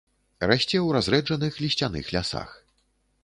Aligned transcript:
Расце 0.49 0.77
ў 0.85 0.95
разрэджаных 0.95 1.59
лісцяных 1.65 2.05
лясах. 2.15 2.57